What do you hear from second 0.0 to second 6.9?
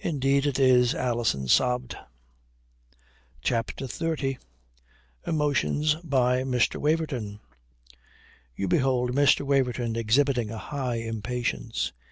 "Indeed it is," Alison sobbed. CHAPTER XXX EMOTIONS BY MR.